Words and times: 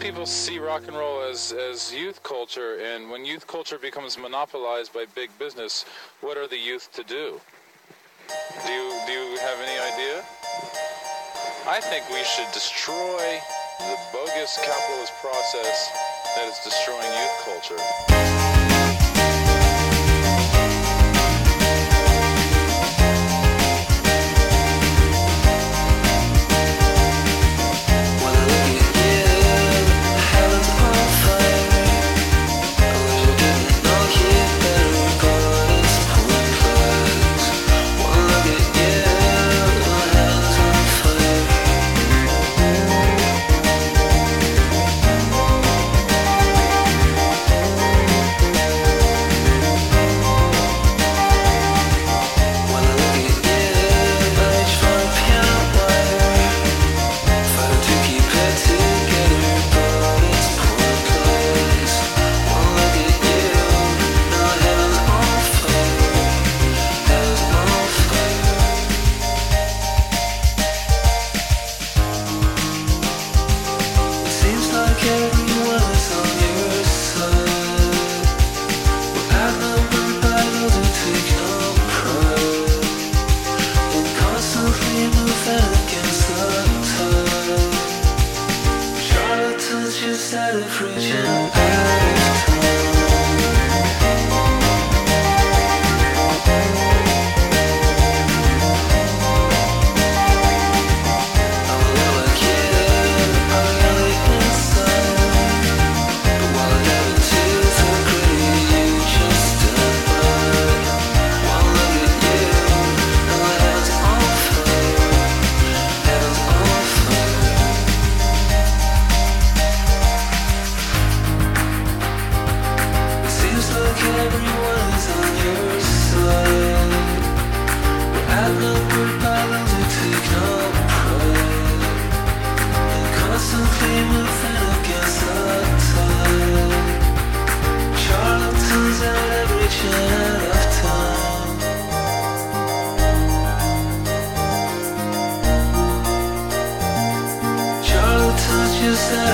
people 0.00 0.26
see 0.26 0.58
rock 0.58 0.82
and 0.86 0.96
roll 0.96 1.22
as, 1.22 1.52
as 1.52 1.92
youth 1.92 2.22
culture, 2.22 2.78
and 2.80 3.10
when 3.10 3.24
youth 3.24 3.46
culture 3.46 3.78
becomes 3.78 4.16
monopolized 4.18 4.92
by 4.92 5.04
big 5.14 5.30
business, 5.38 5.84
what 6.20 6.36
are 6.36 6.46
the 6.46 6.58
youth 6.58 6.92
to 6.92 7.02
do? 7.04 7.40
Do 8.66 8.72
you, 8.72 8.90
do 9.06 9.12
you 9.12 9.38
have 9.38 9.58
any 9.60 9.78
idea? 9.92 10.24
I 11.66 11.80
think 11.80 12.08
we 12.10 12.22
should 12.24 12.50
destroy 12.52 13.40
the 13.80 13.98
bogus 14.12 14.58
capitalist 14.62 15.12
process 15.20 15.90
that 16.36 16.48
is 16.48 16.58
destroying 16.64 17.10
youth 17.12 17.44
culture. 17.44 18.47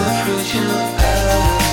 Cars 0.05 0.55
in 0.55 1.64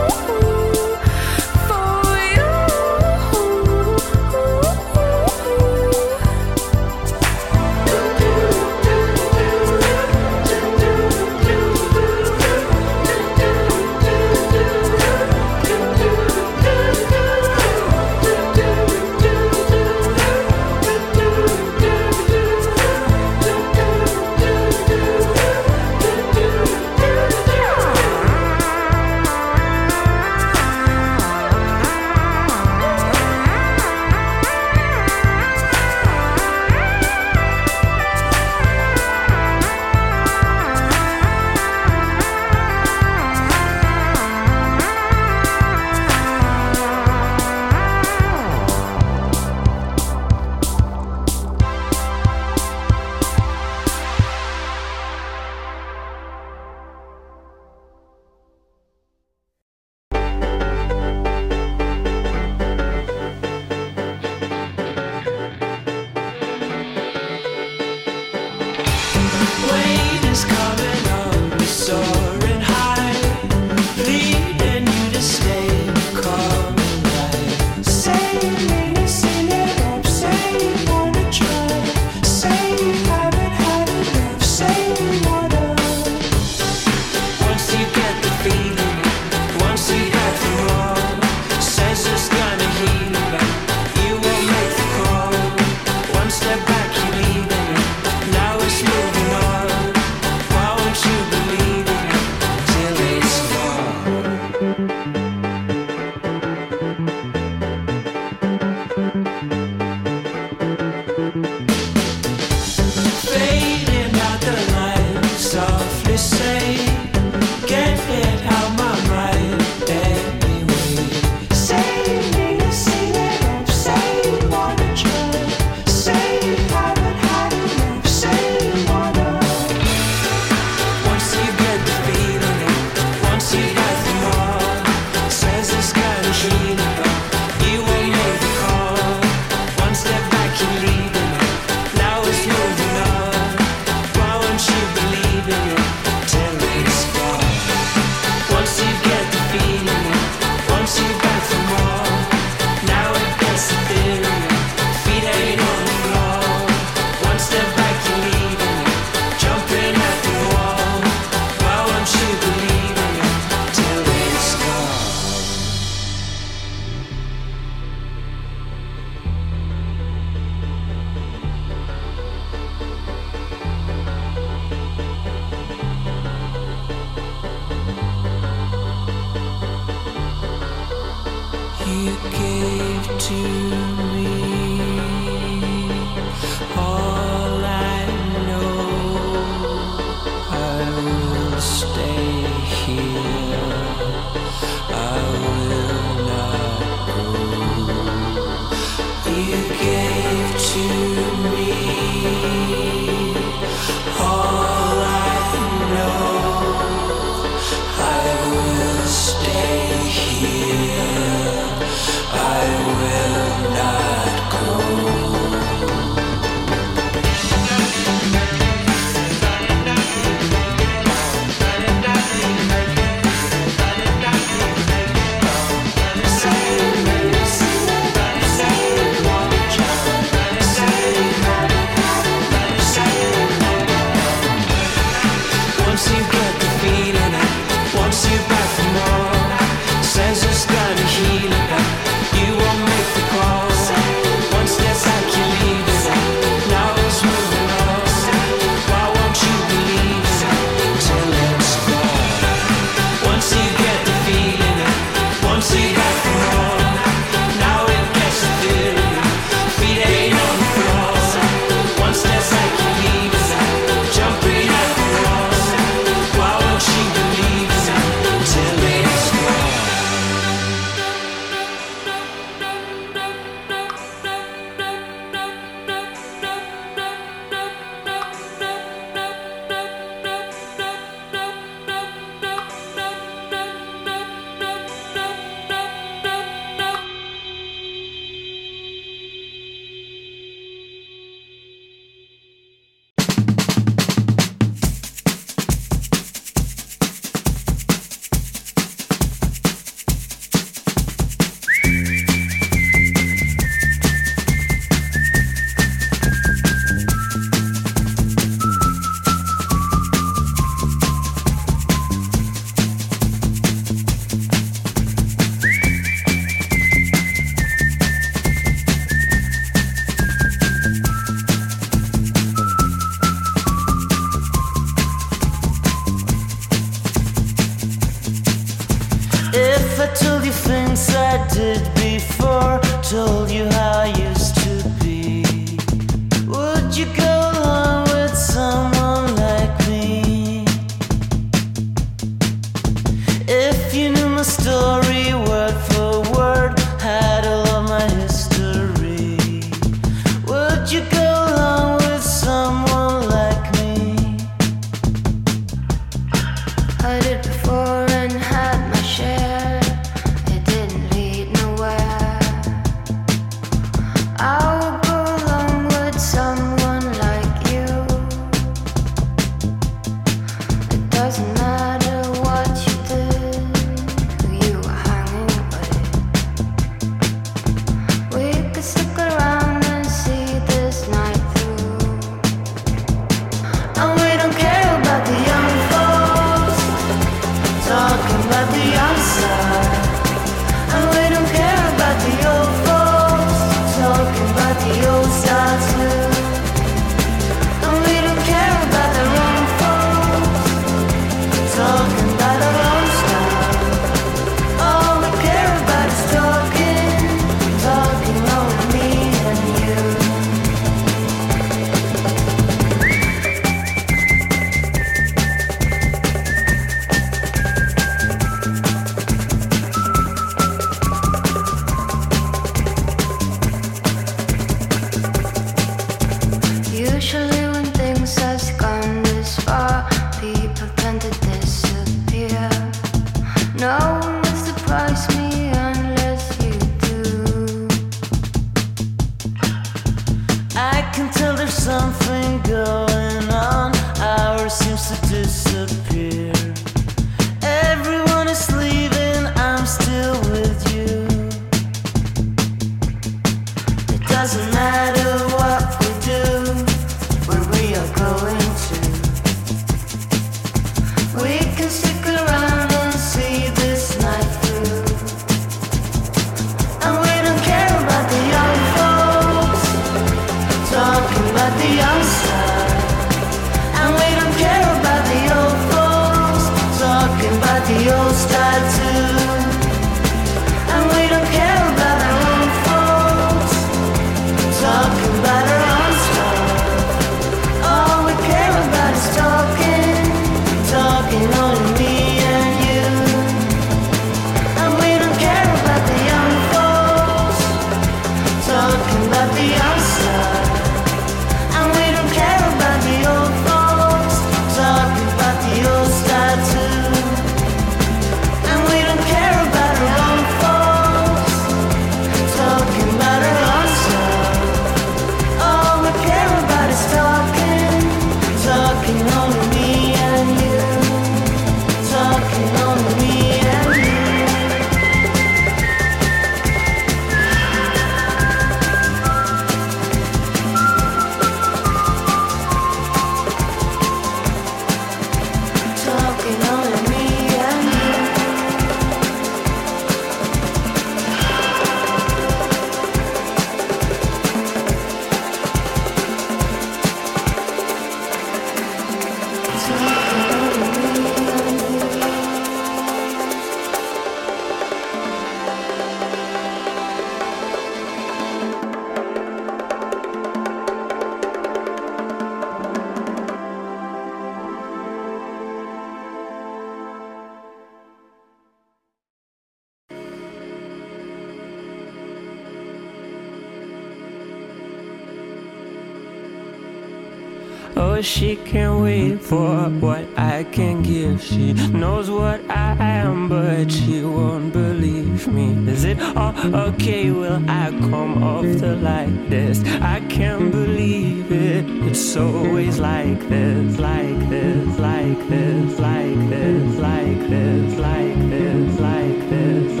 she 578.38 578.54
can't 578.54 579.02
wait 579.02 579.42
for 579.42 579.88
what 579.98 580.24
I 580.38 580.62
can 580.62 581.02
give. 581.02 581.42
She 581.42 581.72
knows 581.72 582.30
what 582.30 582.60
I 582.70 582.94
am, 583.00 583.48
but 583.48 583.90
she 583.90 584.22
won't 584.22 584.72
believe 584.72 585.48
me. 585.48 585.90
Is 585.90 586.04
it 586.04 586.20
all 586.36 586.54
okay? 586.88 587.32
Will 587.32 587.60
I 587.68 587.90
come 588.10 588.44
off 588.44 588.62
the 588.62 588.94
like 588.94 589.48
this? 589.48 589.82
I 590.00 590.20
can't 590.28 590.70
believe 590.70 591.50
it. 591.50 591.84
It's 592.06 592.36
always 592.36 593.00
like 593.00 593.40
this, 593.48 593.98
like 593.98 594.38
this, 594.48 594.86
like 595.00 595.38
this, 595.48 595.98
like 595.98 596.48
this, 596.48 596.98
like 597.00 597.40
this, 597.50 597.98
like 597.98 598.38
this, 598.50 599.00
like 599.00 599.00
this, 599.00 599.00
like 599.00 599.50
this, 599.50 600.00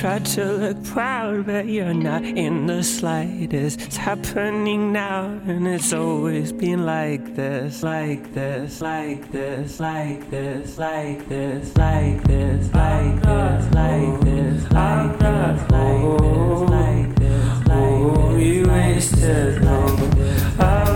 Try 0.00 0.18
to 0.18 0.44
look 0.46 0.82
proud, 0.84 1.44
but 1.44 1.66
you're 1.66 1.92
not 1.92 2.24
in 2.24 2.64
the 2.64 2.82
slightest. 2.82 3.82
It's 3.82 3.98
happening 3.98 4.94
now, 4.94 5.26
and 5.46 5.68
it's 5.68 5.92
always 5.92 6.52
been 6.52 6.86
like 6.86 7.36
this, 7.36 7.82
like 7.82 8.32
this, 8.32 8.80
like 8.80 9.30
this, 9.30 9.78
like 9.78 10.30
this, 10.30 10.78
like 10.78 11.28
this, 11.28 11.76
like 11.76 12.24
this, 12.24 12.72
like 12.72 12.72
this, 12.72 12.72
like 12.72 13.22
this, 13.22 13.74
like 13.74 14.20
this, 14.22 14.72
like 14.72 15.18
this, 15.18 15.70
like 15.70 15.70
this, 15.70 16.70
like 16.70 17.14
this. 17.16 18.40
You 18.40 18.66
wasted 18.68 19.62
long. 19.62 20.89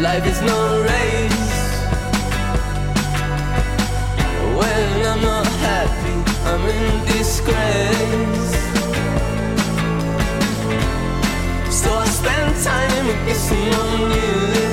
Life 0.00 0.26
is 0.26 0.40
no 0.40 0.82
race. 0.82 1.52
When 4.58 5.06
I'm 5.06 5.20
not 5.20 5.46
happy, 5.46 6.16
I'm 6.48 6.62
in 6.70 7.04
disgrace. 7.04 8.54
So 11.70 11.92
I 11.92 12.06
spend 12.06 12.64
time 12.64 13.26
kissing 13.26 13.74
on 13.74 14.10
you. 14.10 14.69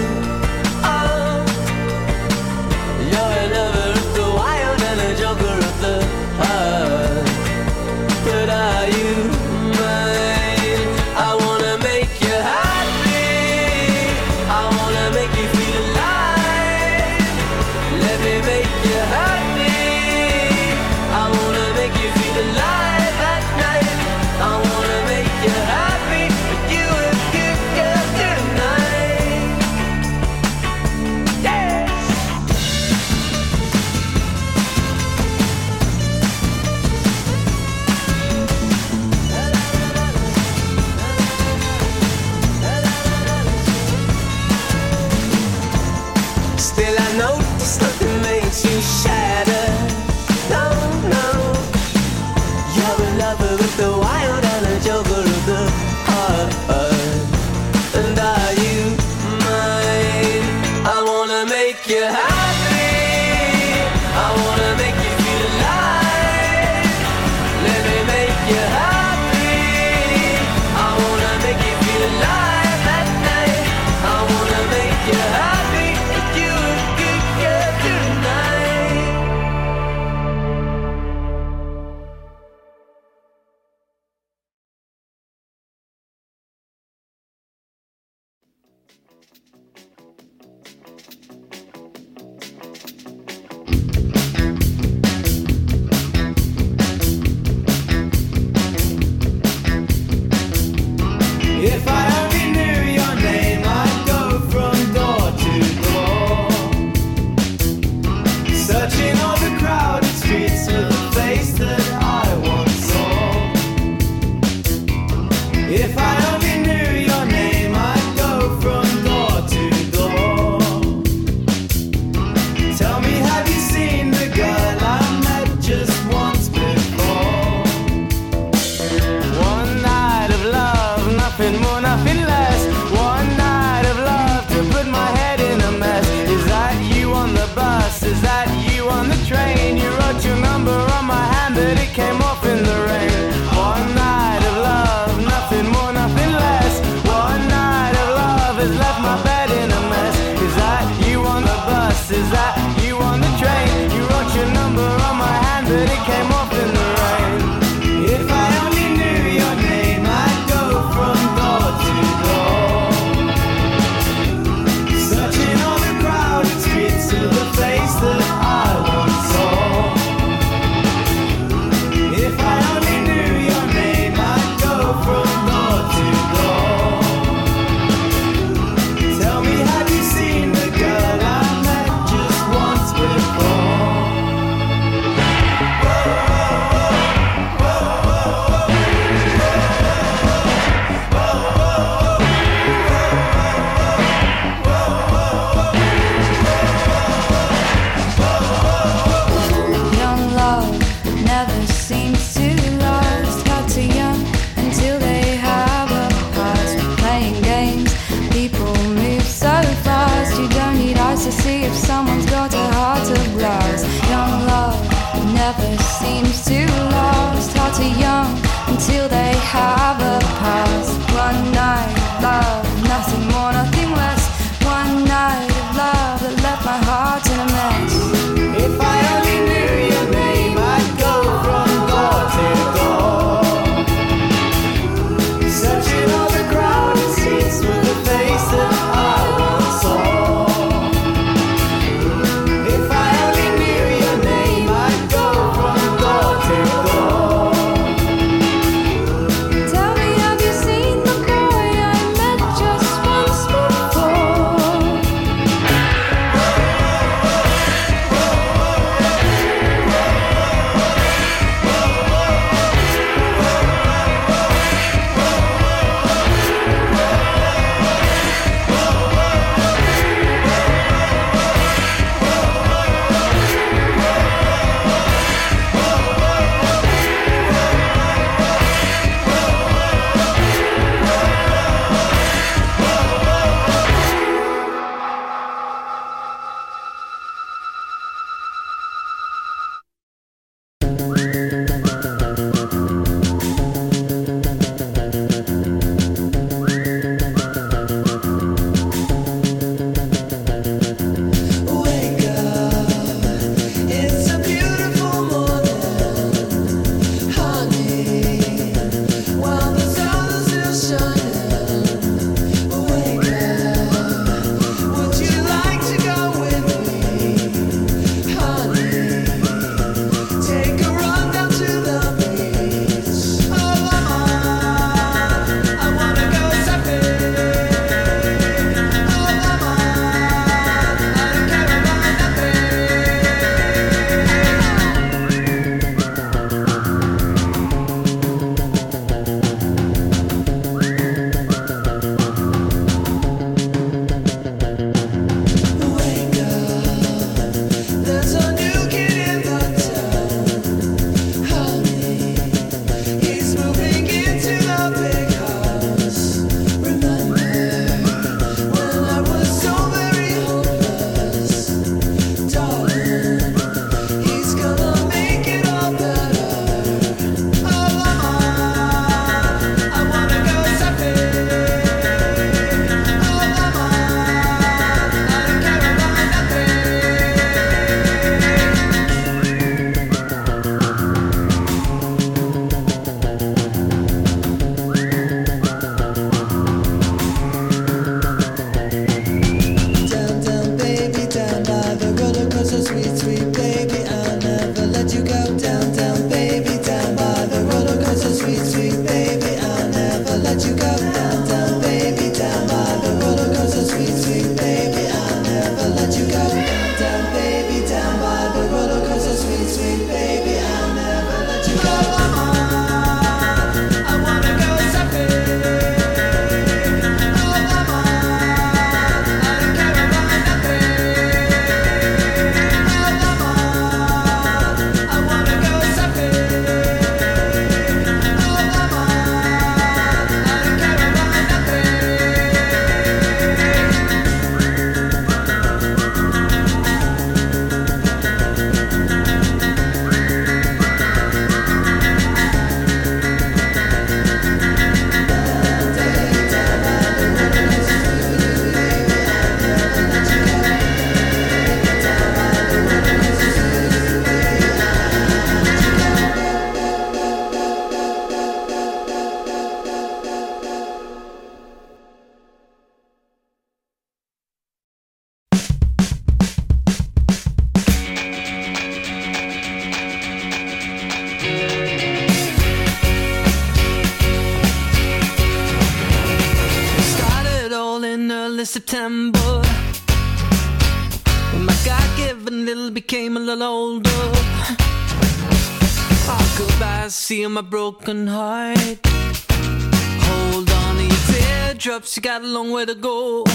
broken 487.91 488.27
heart. 488.27 488.99
Hold 489.05 490.69
on 490.69 490.95
to 490.97 491.03
your 491.03 491.23
teardrops, 491.27 492.17
you 492.17 492.21
got 492.21 492.41
a 492.41 492.45
long 492.45 492.69
way 492.71 492.83
to 492.85 492.95
go. 492.95 493.45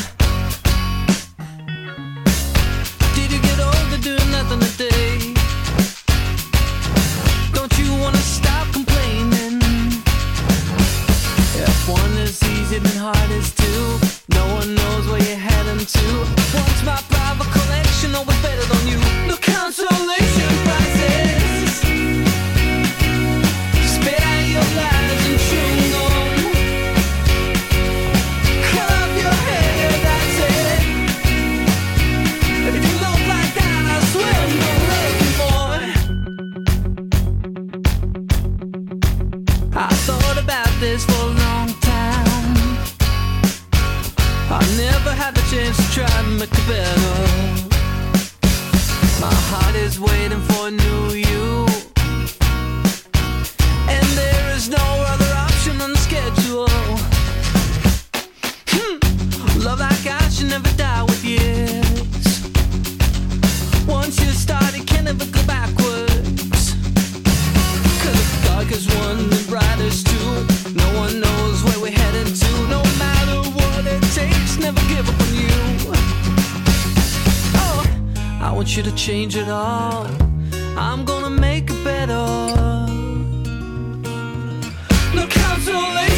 to 85.65 85.71
leave. 85.71 86.12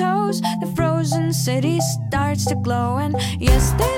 Ours. 0.00 0.40
The 0.60 0.72
frozen 0.74 1.32
city 1.32 1.80
starts 1.80 2.44
to 2.46 2.56
change. 2.56 3.93